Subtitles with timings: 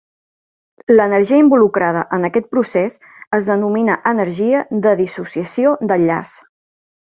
[0.95, 2.97] L'energia involucrada en aquest procés
[3.41, 6.37] es denomina energia de dissociació d'enllaç.